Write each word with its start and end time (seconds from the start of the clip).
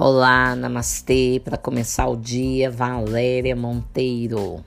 Olá, 0.00 0.54
namastê. 0.54 1.42
Para 1.44 1.58
começar 1.58 2.06
o 2.06 2.16
dia, 2.16 2.70
Valéria 2.70 3.56
Monteiro. 3.56 4.64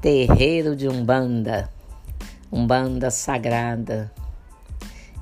Terreiro 0.00 0.76
de 0.76 0.88
Umbanda. 0.88 1.68
Umbanda 2.52 3.10
sagrada. 3.10 4.12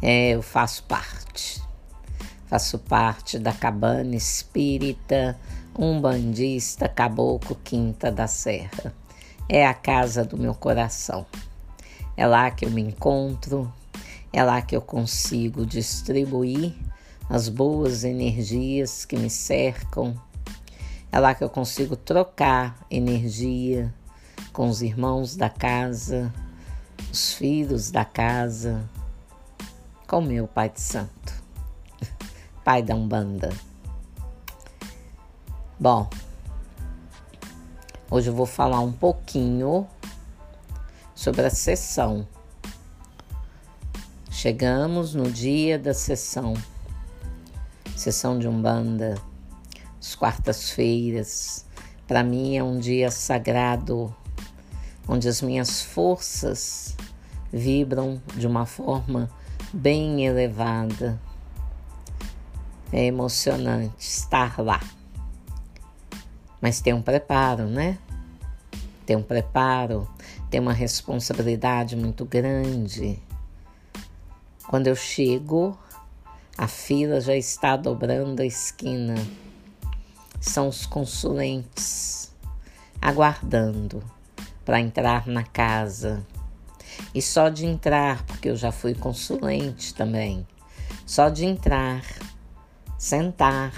É, 0.03 0.33
eu 0.33 0.43
faço 0.43 0.83
parte. 0.83 1.63
Faço 2.45 2.79
parte 2.79 3.39
da 3.39 3.55
cabana 3.55 4.15
espírita 4.15 5.39
umbandista 5.75 6.91
Caboclo 6.91 7.57
Quinta 7.65 8.13
da 8.13 8.27
Serra. 8.27 8.93
É 9.49 9.67
a 9.67 9.73
casa 9.73 10.27
do 10.27 10.37
meu 10.37 10.55
coração. 10.55 11.25
É 12.15 12.27
lá 12.27 12.51
que 12.51 12.67
eu 12.67 12.71
me 12.71 12.83
encontro, 12.83 13.73
é 14.31 14.45
lá 14.45 14.61
que 14.61 14.77
eu 14.77 14.83
consigo 14.83 15.65
distribuir 15.65 16.75
as 17.29 17.49
boas 17.49 18.05
energias 18.05 19.05
que 19.05 19.17
me 19.17 19.29
cercam. 19.29 20.19
É 21.13 21.19
lá 21.19 21.35
que 21.35 21.45
eu 21.45 21.51
consigo 21.51 21.97
trocar 21.97 22.87
energia 22.91 23.93
com 24.53 24.69
os 24.69 24.83
irmãos 24.83 25.37
da 25.37 25.51
casa, 25.51 26.33
os 27.13 27.35
filhos 27.35 27.91
da 27.91 28.05
casa, 28.05 28.89
com 30.07 30.21
meu 30.21 30.47
Pai 30.47 30.71
de 30.71 30.81
Santo, 30.81 31.35
Pai 32.65 32.83
da 32.83 32.95
Umbanda. 32.95 33.51
Bom, 35.79 36.09
hoje 38.11 38.31
eu 38.31 38.35
vou 38.35 38.47
falar 38.47 38.81
um 38.81 38.93
pouquinho 38.93 39.87
sobre 41.15 41.47
a 41.47 41.51
sessão. 41.51 42.27
Chegamos 44.31 45.15
no 45.15 45.31
dia 45.31 45.79
da 45.79 45.93
sessão 45.93 46.55
sessão 48.09 48.39
de 48.39 48.49
Umbanda, 48.49 49.17
as 50.01 50.15
quartas-feiras. 50.15 51.67
Para 52.07 52.23
mim 52.23 52.57
é 52.57 52.65
um 52.65 52.79
dia 52.79 53.11
sagrado, 53.11 54.15
onde 55.07 55.29
as 55.29 55.43
minhas 55.43 55.83
forças 55.83 56.97
vibram 57.53 58.21
de 58.35 58.47
uma 58.47 58.65
forma 58.65 59.31
bem 59.75 60.25
elevada. 60.25 61.21
É 62.91 63.05
emocionante 63.05 63.95
estar 63.99 64.59
lá. 64.59 64.81
Mas 66.63 66.81
tem 66.81 66.95
um 66.95 67.03
preparo, 67.03 67.67
né? 67.67 67.99
Tem 69.05 69.17
um 69.17 69.23
preparo, 69.23 70.09
tem 70.49 70.61
uma 70.61 70.73
responsabilidade 70.73 71.95
muito 71.95 72.25
grande. 72.25 73.23
Quando 74.67 74.87
eu 74.87 74.97
chego, 74.97 75.79
a 76.59 76.67
fila 76.67 77.21
já 77.21 77.37
está 77.37 77.77
dobrando 77.77 78.43
a 78.43 78.45
esquina. 78.45 79.15
São 80.41 80.67
os 80.67 80.85
consulentes 80.87 82.35
aguardando 83.01 84.03
para 84.65 84.81
entrar 84.81 85.29
na 85.29 85.45
casa. 85.45 86.27
E 87.15 87.23
só 87.23 87.49
de 87.49 87.65
entrar, 87.65 88.25
porque 88.25 88.49
eu 88.49 88.57
já 88.57 88.73
fui 88.73 88.93
consulente 88.93 89.95
também, 89.95 90.45
só 91.07 91.29
de 91.29 91.45
entrar, 91.45 92.05
sentar, 92.99 93.73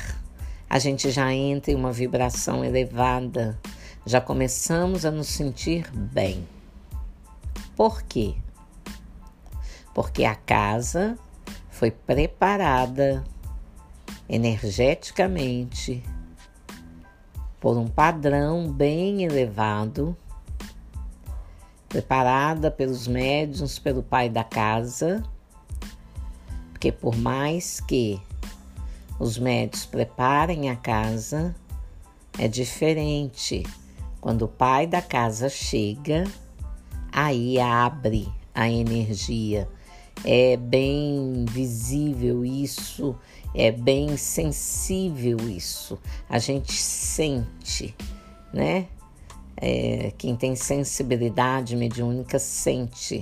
a 0.69 0.79
gente 0.79 1.11
já 1.11 1.31
entra 1.35 1.73
em 1.73 1.75
uma 1.75 1.93
vibração 1.93 2.65
elevada, 2.65 3.59
já 4.07 4.23
começamos 4.23 5.05
a 5.05 5.11
nos 5.11 5.29
sentir 5.29 5.87
bem. 5.93 6.49
Por 7.77 8.03
quê? 8.03 8.35
Porque 9.93 10.25
a 10.25 10.35
casa 10.35 11.19
foi 11.81 11.91
preparada 11.91 13.25
energeticamente 14.29 16.03
por 17.59 17.79
um 17.79 17.89
padrão 17.89 18.71
bem 18.71 19.25
elevado, 19.25 20.15
preparada 21.89 22.71
pelos 22.71 23.09
médiuns, 23.09 23.79
pelo 23.79 24.03
pai 24.03 24.29
da 24.29 24.45
casa, 24.45 25.25
porque 26.71 26.93
por 26.93 27.17
mais 27.17 27.81
que 27.81 28.21
os 29.19 29.39
médios 29.39 29.87
preparem 29.87 30.69
a 30.69 30.77
casa, 30.77 31.57
é 32.39 32.47
diferente. 32.47 33.63
Quando 34.21 34.43
o 34.43 34.49
pai 34.49 34.87
da 34.87 35.01
casa 35.01 35.49
chega, 35.49 36.25
aí 37.11 37.59
abre 37.59 38.31
a 38.55 38.69
energia 38.69 39.67
é 40.25 40.57
bem 40.57 41.45
visível 41.49 42.45
isso, 42.45 43.17
é 43.55 43.71
bem 43.71 44.17
sensível 44.17 45.39
isso. 45.49 45.99
A 46.29 46.39
gente 46.39 46.73
sente, 46.73 47.95
né? 48.53 48.87
É, 49.57 50.13
quem 50.17 50.37
tem 50.37 50.57
sensibilidade 50.57 51.77
mediúnica 51.77 52.39
sente 52.39 53.21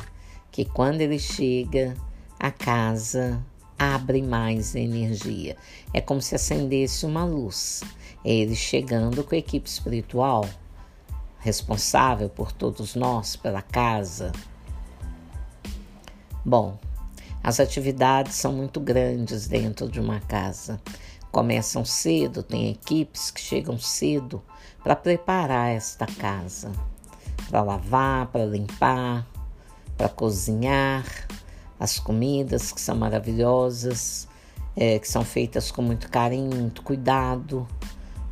que 0.52 0.64
quando 0.64 1.00
ele 1.00 1.18
chega, 1.18 1.96
a 2.38 2.50
casa 2.50 3.44
abre 3.78 4.22
mais 4.22 4.74
energia. 4.74 5.56
É 5.92 6.00
como 6.00 6.20
se 6.20 6.34
acendesse 6.34 7.06
uma 7.06 7.24
luz. 7.24 7.82
É 8.24 8.32
ele 8.32 8.56
chegando 8.56 9.22
com 9.22 9.34
a 9.34 9.38
equipe 9.38 9.68
espiritual 9.68 10.44
responsável 11.38 12.28
por 12.28 12.52
todos 12.52 12.94
nós, 12.94 13.36
pela 13.36 13.62
casa. 13.62 14.32
Bom, 16.48 16.78
as 17.44 17.60
atividades 17.60 18.36
são 18.36 18.54
muito 18.54 18.80
grandes 18.80 19.46
dentro 19.46 19.86
de 19.86 20.00
uma 20.00 20.18
casa. 20.18 20.80
Começam 21.30 21.84
cedo, 21.84 22.42
tem 22.42 22.70
equipes 22.70 23.30
que 23.30 23.38
chegam 23.38 23.78
cedo 23.78 24.42
para 24.82 24.96
preparar 24.96 25.68
esta 25.68 26.06
casa, 26.06 26.72
para 27.50 27.60
lavar, 27.60 28.28
para 28.28 28.46
limpar, 28.46 29.26
para 29.94 30.08
cozinhar. 30.08 31.04
As 31.78 31.98
comidas 31.98 32.72
que 32.72 32.80
são 32.80 32.96
maravilhosas, 32.96 34.26
é, 34.74 34.98
que 34.98 35.06
são 35.06 35.26
feitas 35.26 35.70
com 35.70 35.82
muito 35.82 36.08
carinho, 36.08 36.56
muito 36.56 36.80
cuidado, 36.80 37.68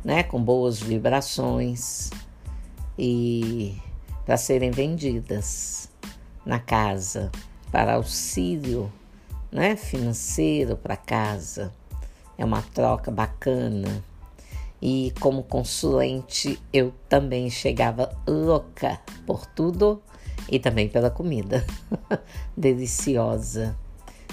né, 0.03 0.23
com 0.23 0.41
boas 0.41 0.79
vibrações 0.79 2.09
e 2.97 3.77
para 4.25 4.37
serem 4.37 4.71
vendidas 4.71 5.87
na 6.43 6.57
casa 6.57 7.31
para 7.71 7.95
auxílio 7.95 8.91
né, 9.51 9.75
financeiro 9.75 10.75
para 10.77 10.95
casa. 10.95 11.73
É 12.37 12.45
uma 12.45 12.61
troca 12.61 13.09
bacana. 13.09 14.03
E 14.81 15.11
como 15.19 15.41
consulente, 15.41 16.61
eu 16.71 16.93
também 17.09 17.49
chegava 17.49 18.15
louca 18.27 18.99
por 19.25 19.45
tudo 19.45 20.01
e 20.49 20.59
também 20.59 20.87
pela 20.87 21.09
comida. 21.09 21.65
Deliciosa. 22.55 23.75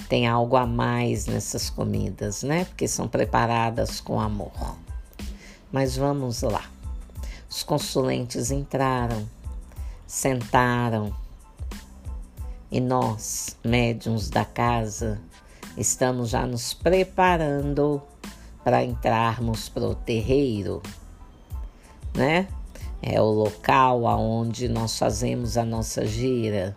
Tem 0.07 0.27
algo 0.27 0.55
a 0.55 0.67
mais 0.67 1.25
nessas 1.25 1.69
comidas, 1.69 2.43
né? 2.43 2.65
Porque 2.65 2.87
são 2.87 3.07
preparadas 3.07 3.99
com 3.99 4.19
amor. 4.19 4.77
Mas 5.71 5.97
vamos 5.97 6.43
lá. 6.43 6.63
Os 7.49 7.63
consulentes 7.63 8.51
entraram, 8.51 9.27
sentaram, 10.05 11.11
e 12.75 12.81
nós, 12.81 13.57
médiums 13.63 14.29
da 14.29 14.43
casa, 14.43 15.21
estamos 15.77 16.31
já 16.31 16.45
nos 16.45 16.73
preparando 16.73 18.03
para 18.65 18.83
entrarmos 18.83 19.69
para 19.69 19.85
o 19.85 19.95
terreiro, 19.95 20.83
né? 22.13 22.49
É 23.01 23.21
o 23.21 23.31
local 23.31 24.05
aonde 24.05 24.67
nós 24.67 24.99
fazemos 24.99 25.55
a 25.55 25.63
nossa 25.63 26.05
gira 26.05 26.75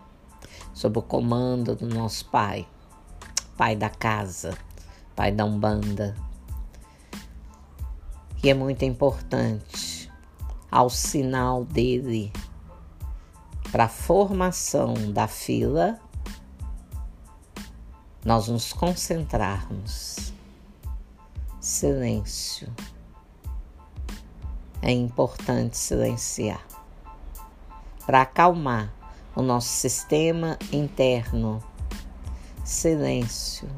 sob 0.73 0.99
o 0.99 1.01
comando 1.01 1.75
do 1.75 1.85
nosso 1.85 2.23
pai, 2.29 2.65
pai 3.57 3.75
da 3.75 3.89
casa, 3.89 4.57
pai 5.17 5.33
da 5.33 5.43
Umbanda. 5.43 6.15
E 8.41 8.49
é 8.49 8.53
muito 8.53 8.85
importante 8.85 10.09
ao 10.71 10.89
sinal 10.89 11.65
dele 11.65 12.31
para 13.71 13.85
a 13.85 13.89
formação 13.89 14.93
da 15.11 15.27
fila, 15.27 15.99
nós 18.25 18.47
nos 18.47 18.73
concentrarmos. 18.73 20.33
Silêncio. 21.59 22.73
É 24.81 24.91
importante 24.91 25.77
silenciar 25.77 26.65
para 28.05 28.21
acalmar 28.21 28.91
o 29.35 29.41
nosso 29.41 29.67
sistema 29.67 30.57
interno. 30.71 31.61
Silêncio. 32.63 33.69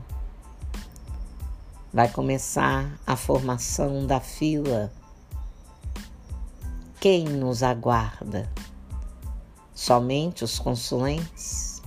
Vai 1.92 2.08
começar 2.08 2.98
a 3.06 3.18
formação 3.18 4.06
da 4.08 4.22
fila. 4.22 4.92
Quem 7.00 7.26
nos 7.26 7.64
aguarda? 7.64 8.50
Somente 9.82 10.44
os 10.44 10.60
consulentes? 10.60 11.82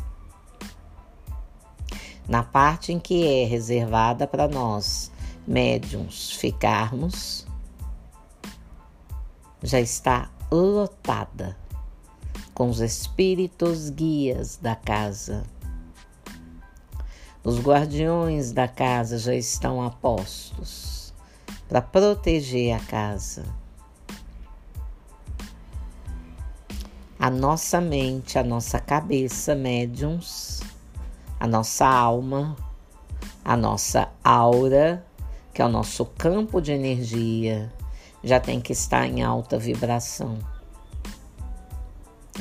Na 2.27 2.43
parte 2.43 2.93
em 2.93 2.99
que 2.99 3.25
é 3.25 3.45
reservada 3.45 4.27
para 4.27 4.49
nós, 4.49 5.13
médiums 5.47 6.33
ficarmos, 6.33 7.47
já 9.63 9.79
está 9.79 10.29
lotada 10.51 11.57
com 12.53 12.69
os 12.69 12.81
espíritos 12.81 13.91
guias 13.91 14.57
da 14.57 14.75
casa. 14.75 15.45
Os 17.45 17.61
guardiões 17.61 18.51
da 18.51 18.67
casa 18.67 19.19
já 19.19 19.37
estão 19.37 19.81
a 19.81 19.91
postos 19.91 21.15
para 21.69 21.81
proteger 21.81 22.75
a 22.75 22.81
casa. 22.81 23.45
A 27.25 27.31
nossa 27.31 27.81
mente, 27.81 28.39
a 28.39 28.45
nossa 28.45 28.79
cabeça, 28.79 29.55
médiums, 29.55 30.61
a 31.41 31.47
nossa 31.47 31.87
alma, 31.87 32.55
a 33.43 33.57
nossa 33.57 34.11
aura, 34.23 35.03
que 35.55 35.63
é 35.63 35.65
o 35.65 35.71
nosso 35.71 36.05
campo 36.05 36.61
de 36.61 36.73
energia, 36.73 37.73
já 38.23 38.39
tem 38.39 38.61
que 38.61 38.75
estar 38.75 39.07
em 39.07 39.23
alta 39.23 39.59
vibração 39.59 40.37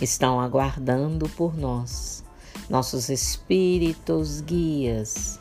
estão 0.01 0.41
aguardando 0.41 1.29
por 1.29 1.55
nós, 1.57 2.21
nossos 2.69 3.07
espíritos 3.07 4.41
guias. 4.41 5.39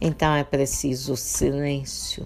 Então 0.00 0.32
é 0.34 0.44
preciso 0.44 1.16
silêncio. 1.16 2.24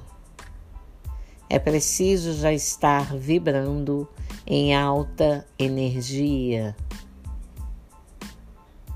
É 1.48 1.58
preciso 1.58 2.32
já 2.34 2.52
estar 2.52 3.14
vibrando 3.16 4.08
em 4.46 4.74
alta 4.74 5.46
energia. 5.58 6.76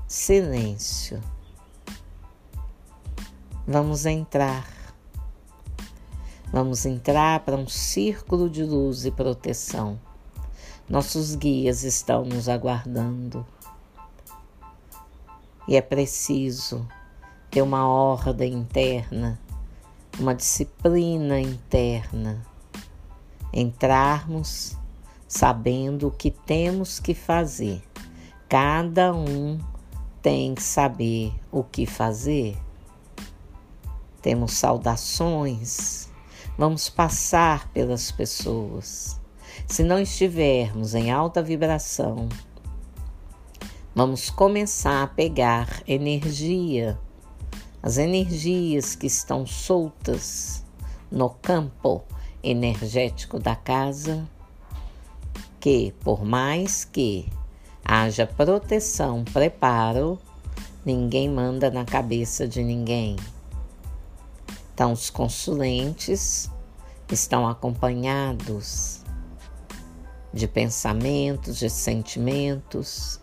Silêncio. 0.07 1.21
Vamos 3.67 4.05
entrar. 4.05 4.67
Vamos 6.51 6.85
entrar 6.85 7.41
para 7.41 7.55
um 7.55 7.67
círculo 7.67 8.49
de 8.49 8.63
luz 8.63 9.05
e 9.05 9.11
proteção 9.11 9.99
nossos 10.89 11.35
guias 11.35 11.83
estão 11.83 12.25
nos 12.25 12.49
aguardando. 12.49 13.45
E 15.67 15.75
é 15.75 15.81
preciso 15.81 16.87
ter 17.51 17.61
uma 17.61 17.87
ordem 17.87 18.53
interna, 18.53 19.39
uma 20.19 20.35
disciplina 20.35 21.39
interna. 21.39 22.45
Entrarmos 23.53 24.77
sabendo 25.27 26.07
o 26.07 26.11
que 26.11 26.29
temos 26.29 26.99
que 26.99 27.13
fazer. 27.13 27.81
Cada 28.47 29.13
um 29.13 29.59
tem 30.21 30.53
que 30.53 30.63
saber 30.63 31.33
o 31.51 31.63
que 31.63 31.85
fazer. 31.85 32.57
Temos 34.21 34.53
saudações, 34.53 36.09
vamos 36.57 36.89
passar 36.89 37.69
pelas 37.69 38.11
pessoas 38.11 39.19
se 39.67 39.83
não 39.83 39.99
estivermos 39.99 40.95
em 40.95 41.11
alta 41.11 41.43
vibração, 41.43 42.27
vamos 43.93 44.29
começar 44.29 45.03
a 45.03 45.07
pegar 45.07 45.83
energia, 45.87 46.99
as 47.81 47.97
energias 47.97 48.95
que 48.95 49.07
estão 49.07 49.45
soltas 49.45 50.63
no 51.11 51.29
campo 51.29 52.03
energético 52.43 53.39
da 53.39 53.55
casa, 53.55 54.27
que 55.59 55.93
por 56.01 56.23
mais 56.23 56.85
que 56.85 57.27
haja 57.83 58.27
proteção, 58.27 59.23
preparo, 59.23 60.19
ninguém 60.85 61.29
manda 61.29 61.69
na 61.71 61.85
cabeça 61.85 62.47
de 62.47 62.63
ninguém. 62.63 63.15
Então, 64.73 64.93
os 64.93 65.09
consulentes 65.09 66.49
estão 67.11 67.47
acompanhados 67.47 69.03
de 70.33 70.47
pensamentos, 70.47 71.57
de 71.57 71.69
sentimentos. 71.69 73.19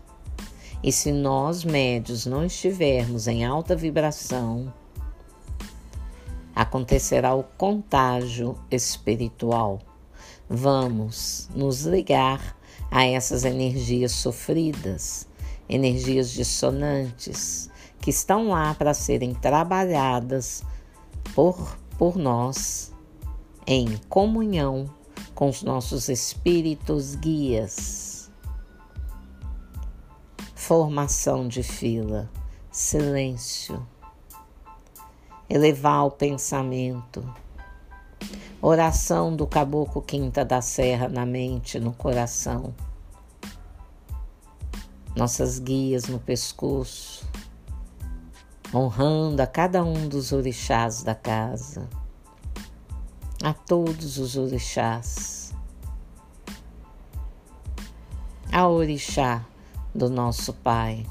E 0.83 0.93
se 0.93 1.11
nós, 1.11 1.65
médios, 1.65 2.27
não 2.27 2.45
estivermos 2.45 3.27
em 3.27 3.45
alta 3.45 3.75
vibração, 3.75 4.73
acontecerá 6.55 7.35
o 7.35 7.43
contágio 7.43 8.57
espiritual. 8.71 9.81
Vamos 10.49 11.49
nos 11.55 11.83
ligar 11.83 12.57
a 12.91 13.05
essas 13.05 13.45
energias 13.45 14.13
sofridas, 14.13 15.27
energias 15.69 16.31
dissonantes, 16.31 17.69
que 18.01 18.11
estão 18.11 18.49
lá 18.49 18.75
para 18.75 18.95
serem 18.95 19.35
trabalhadas 19.35 20.63
por, 21.35 21.77
por 21.99 22.17
nós 22.17 22.93
em 23.67 23.97
comunhão 24.09 24.89
com 25.35 25.49
os 25.49 25.63
nossos 25.63 26.09
espíritos 26.09 27.17
guias. 27.17 28.06
Formação 30.67 31.47
de 31.47 31.63
fila, 31.63 32.29
silêncio, 32.73 33.87
elevar 35.49 36.05
o 36.07 36.11
pensamento, 36.11 37.25
oração 38.61 39.37
do 39.37 39.47
caboclo 39.47 40.03
Quinta 40.03 40.45
da 40.45 40.61
Serra 40.61 41.09
na 41.09 41.25
mente, 41.25 41.79
no 41.79 41.93
coração, 41.93 42.75
nossas 45.15 45.61
guias 45.61 46.09
no 46.09 46.19
pescoço, 46.19 47.25
honrando 48.75 49.41
a 49.43 49.47
cada 49.47 49.85
um 49.85 50.09
dos 50.09 50.33
orixás 50.33 51.05
da 51.05 51.15
casa 51.15 51.89
a 53.41 53.55
todos 53.55 54.19
os 54.19 54.37
orixás, 54.37 55.55
a 58.51 58.67
orixá 58.67 59.47
do 59.97 60.11
nosso 60.11 60.53
Pai, 60.53 61.07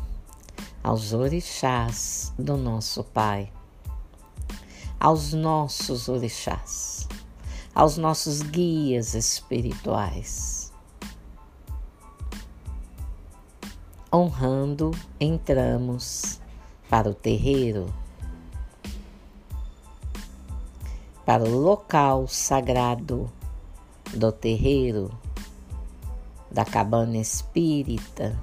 aos 0.83 1.11
orixás 1.11 2.31
do 2.37 2.55
nosso 2.55 3.03
Pai, 3.03 3.51
aos 4.99 5.33
nossos 5.33 6.07
orixás, 6.07 7.07
aos 7.73 7.97
nossos 7.97 8.43
guias 8.43 9.15
espirituais. 9.15 10.71
Honrando, 14.13 14.91
entramos 15.19 16.39
para 16.87 17.09
o 17.09 17.13
terreiro 17.13 17.91
para 21.25 21.43
o 21.43 21.49
local 21.49 22.27
sagrado 22.27 23.31
do 24.13 24.31
terreiro, 24.31 25.11
da 26.51 26.63
cabana 26.63 27.17
espírita, 27.17 28.39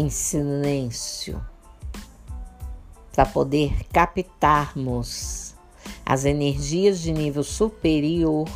em 0.00 0.08
silêncio, 0.08 1.44
para 3.12 3.26
poder 3.26 3.84
captarmos 3.92 5.54
as 6.06 6.24
energias 6.24 7.00
de 7.00 7.12
nível 7.12 7.44
superior 7.44 8.48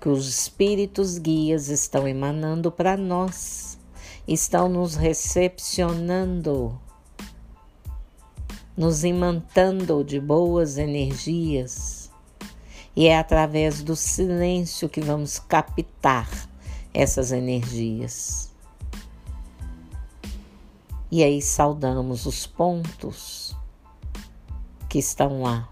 que 0.00 0.08
os 0.08 0.26
espíritos 0.26 1.16
guias 1.16 1.68
estão 1.68 2.08
emanando 2.08 2.72
para 2.72 2.96
nós, 2.96 3.78
estão 4.26 4.68
nos 4.68 4.96
recepcionando 4.96 6.76
nos 8.76 9.04
imantando 9.04 10.02
de 10.02 10.18
boas 10.18 10.78
energias. 10.78 12.10
E 12.96 13.06
é 13.06 13.18
através 13.18 13.82
do 13.82 13.94
silêncio 13.94 14.88
que 14.88 15.02
vamos 15.02 15.38
captar 15.38 16.48
essas 16.94 17.30
energias. 17.30 18.49
E 21.10 21.24
aí 21.24 21.42
saudamos 21.42 22.24
os 22.24 22.46
pontos 22.46 23.56
que 24.88 24.98
estão 25.00 25.42
lá, 25.42 25.68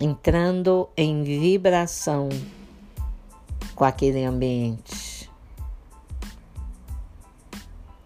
entrando 0.00 0.88
em 0.96 1.22
vibração 1.22 2.28
com 3.76 3.84
aquele 3.84 4.24
ambiente. 4.24 5.30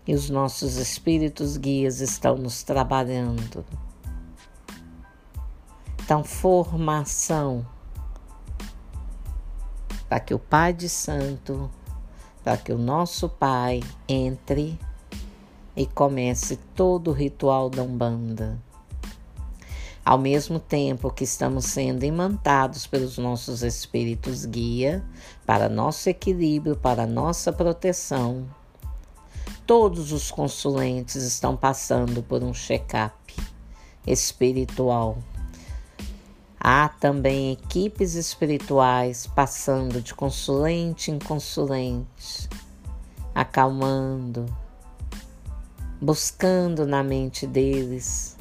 E 0.07 0.15
os 0.15 0.29
nossos 0.29 0.77
espíritos 0.77 1.57
guias 1.57 2.01
estão 2.01 2.37
nos 2.37 2.63
trabalhando. 2.63 3.65
Então, 6.03 6.25
formação. 6.25 7.67
Para 10.09 10.21
que 10.21 10.33
o 10.33 10.39
Pai 10.39 10.73
de 10.73 10.89
Santo, 10.89 11.71
para 12.49 12.57
que 12.57 12.73
o 12.73 12.79
nosso 12.79 13.29
Pai 13.29 13.83
entre 14.09 14.81
e 15.77 15.85
comece 15.85 16.57
todo 16.75 17.11
o 17.11 17.13
ritual 17.13 17.69
da 17.69 17.83
Umbanda. 17.83 18.59
Ao 20.03 20.17
mesmo 20.17 20.59
tempo 20.59 21.11
que 21.11 21.25
estamos 21.25 21.67
sendo 21.67 22.05
imantados 22.05 22.87
pelos 22.87 23.19
nossos 23.19 23.63
espíritos 23.63 24.47
guia 24.47 25.05
para 25.45 25.69
nosso 25.69 26.09
equilíbrio, 26.09 26.75
para 26.75 27.07
nossa 27.07 27.53
proteção, 27.53 28.49
todos 29.67 30.11
os 30.11 30.31
consulentes 30.31 31.17
estão 31.17 31.55
passando 31.55 32.23
por 32.23 32.43
um 32.43 32.55
check-up 32.55 33.15
espiritual. 34.07 35.19
Há 36.61 36.89
também 36.89 37.53
equipes 37.53 38.15
espirituais 38.15 39.27
passando 39.27 40.01
de 40.01 40.15
consulente 40.15 41.11
em 41.11 41.19
consulente, 41.19 42.49
acalmando, 43.35 44.47
buscando 46.01 46.85
na 46.85 47.03
mente 47.03 47.47
deles 47.47 48.37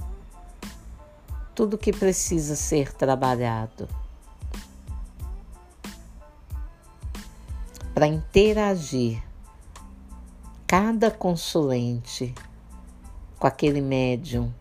tudo 1.58 1.76
que 1.76 1.92
precisa 1.92 2.56
ser 2.56 2.94
trabalhado. 2.94 3.90
Para 7.96 8.06
interagir 8.06 9.24
cada 10.68 11.10
consulente 11.10 12.36
com 13.40 13.48
aquele 13.48 13.82
médium 13.82 14.54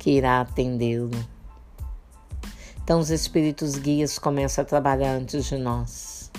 que 0.00 0.10
irá 0.10 0.40
atendê-lo. 0.40 1.10
Então, 2.84 2.98
os 2.98 3.10
espíritos 3.10 3.76
guias 3.76 4.18
começam 4.18 4.62
a 4.62 4.64
trabalhar 4.64 5.12
antes 5.12 5.44
de 5.44 5.56
nós 5.56 6.30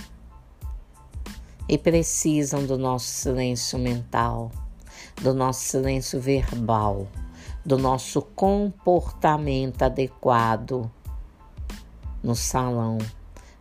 e 1.70 1.78
precisam 1.78 2.66
do 2.66 2.78
nosso 2.78 3.06
silêncio 3.06 3.80
mental, 3.80 4.52
do 5.22 5.34
nosso 5.34 5.62
silêncio 5.62 6.20
verbal, 6.20 7.08
do 7.66 7.78
nosso 7.78 8.22
comportamento 8.22 9.84
adequado 9.84 10.92
no 12.22 12.36
salão 12.36 12.98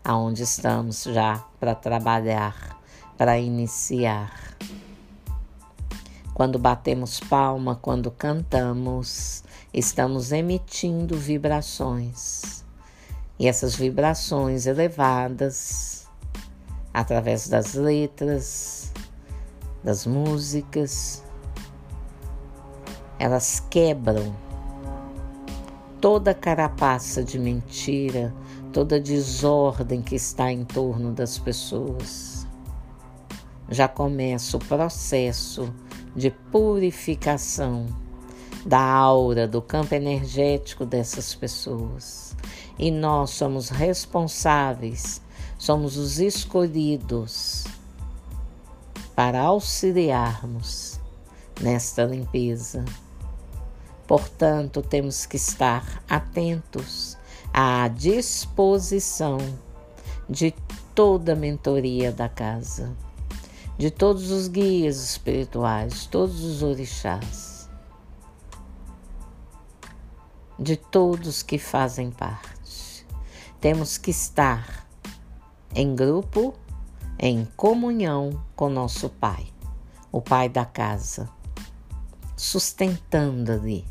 aonde 0.04 0.42
estamos 0.42 1.04
já 1.04 1.44
para 1.60 1.74
trabalhar, 1.74 2.80
para 3.16 3.38
iniciar. 3.38 4.56
Quando 6.34 6.58
batemos 6.58 7.20
palma, 7.20 7.76
quando 7.76 8.10
cantamos, 8.10 9.44
estamos 9.72 10.32
emitindo 10.32 11.16
vibrações. 11.16 12.61
E 13.42 13.48
essas 13.48 13.74
vibrações 13.74 14.66
elevadas, 14.66 16.06
através 16.94 17.48
das 17.48 17.74
letras, 17.74 18.92
das 19.82 20.06
músicas, 20.06 21.24
elas 23.18 23.58
quebram 23.68 24.32
toda 26.00 26.32
carapaça 26.32 27.24
de 27.24 27.36
mentira, 27.36 28.32
toda 28.72 29.00
desordem 29.00 30.02
que 30.02 30.14
está 30.14 30.52
em 30.52 30.64
torno 30.64 31.10
das 31.12 31.36
pessoas. 31.36 32.46
Já 33.68 33.88
começa 33.88 34.56
o 34.56 34.60
processo 34.60 35.74
de 36.14 36.30
purificação 36.30 37.88
da 38.64 38.80
aura, 38.80 39.48
do 39.48 39.60
campo 39.60 39.96
energético 39.96 40.86
dessas 40.86 41.34
pessoas. 41.34 42.36
E 42.78 42.90
nós 42.90 43.30
somos 43.30 43.68
responsáveis, 43.68 45.20
somos 45.58 45.96
os 45.96 46.18
escolhidos 46.18 47.64
para 49.14 49.40
auxiliarmos 49.42 50.98
nesta 51.60 52.04
limpeza. 52.04 52.84
Portanto, 54.06 54.82
temos 54.82 55.26
que 55.26 55.36
estar 55.36 56.02
atentos 56.08 57.16
à 57.52 57.88
disposição 57.88 59.38
de 60.28 60.54
toda 60.94 61.32
a 61.32 61.36
mentoria 61.36 62.10
da 62.10 62.28
casa, 62.28 62.94
de 63.78 63.90
todos 63.90 64.30
os 64.30 64.48
guias 64.48 64.96
espirituais, 65.02 66.06
todos 66.06 66.42
os 66.42 66.62
orixás 66.62 67.52
de 70.62 70.76
todos 70.76 71.42
que 71.42 71.58
fazem 71.58 72.10
parte. 72.10 72.51
Temos 73.62 73.96
que 73.96 74.10
estar 74.10 74.84
em 75.72 75.94
grupo, 75.94 76.52
em 77.16 77.44
comunhão 77.56 78.44
com 78.56 78.68
nosso 78.68 79.08
Pai, 79.08 79.46
o 80.10 80.20
Pai 80.20 80.48
da 80.48 80.64
casa, 80.64 81.30
sustentando 82.36 83.52
ali 83.52 83.86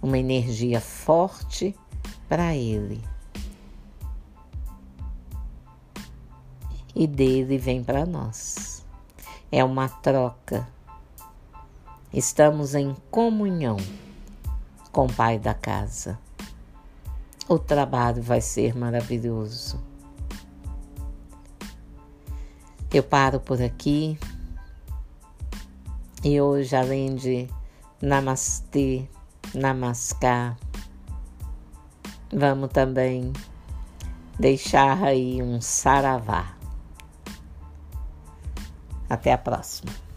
uma 0.00 0.16
energia 0.16 0.80
forte 0.80 1.76
para 2.30 2.56
Ele. 2.56 3.04
E 6.94 7.06
dele 7.06 7.58
vem 7.58 7.84
para 7.84 8.06
nós. 8.06 8.86
É 9.52 9.62
uma 9.62 9.90
troca. 9.90 10.66
Estamos 12.10 12.74
em 12.74 12.96
comunhão 13.10 13.76
com 14.90 15.04
o 15.04 15.12
pai 15.12 15.38
da 15.38 15.52
casa. 15.52 16.18
O 17.48 17.58
trabalho 17.58 18.22
vai 18.22 18.42
ser 18.42 18.76
maravilhoso. 18.76 19.82
Eu 22.92 23.02
paro 23.02 23.40
por 23.40 23.62
aqui 23.62 24.18
e 26.22 26.38
hoje, 26.40 26.76
além 26.76 27.14
de 27.14 27.48
namastê, 28.02 29.08
namascar, 29.54 30.58
vamos 32.30 32.70
também 32.70 33.32
deixar 34.38 35.02
aí 35.02 35.42
um 35.42 35.58
saravá. 35.58 36.54
Até 39.08 39.32
a 39.32 39.38
próxima. 39.38 40.07